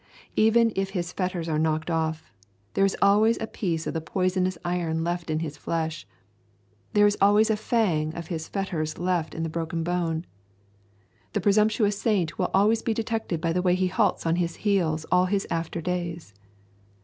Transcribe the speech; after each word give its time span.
Even 0.35 0.73
if 0.75 0.89
his 0.97 1.13
fetters 1.13 1.47
are 1.47 1.59
knocked 1.59 1.91
off, 1.91 2.33
there 2.73 2.83
is 2.85 2.97
always 3.03 3.37
a 3.39 3.45
piece 3.45 3.85
of 3.85 3.93
the 3.93 4.01
poisonous 4.01 4.57
iron 4.65 5.03
left 5.03 5.29
in 5.29 5.41
his 5.41 5.57
flesh; 5.57 6.07
there 6.93 7.05
is 7.05 7.19
always 7.21 7.51
a 7.51 7.55
fang 7.55 8.11
of 8.15 8.25
his 8.25 8.47
fetters 8.47 8.97
left 8.97 9.35
in 9.35 9.43
the 9.43 9.47
broken 9.47 9.83
bone. 9.83 10.25
The 11.33 11.41
presumptuous 11.41 12.01
saint 12.01 12.39
will 12.39 12.49
always 12.51 12.81
be 12.81 12.95
detected 12.95 13.39
by 13.39 13.53
the 13.53 13.61
way 13.61 13.75
he 13.75 13.89
halts 13.89 14.25
on 14.25 14.37
his 14.37 14.55
heels 14.55 15.05
all 15.11 15.25
his 15.27 15.45
after 15.51 15.81
days. 15.81 16.33